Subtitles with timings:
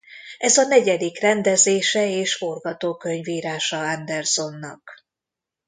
[0.37, 4.91] Ez a negyedik rendezése és forgatókönyvírása Andersonnak.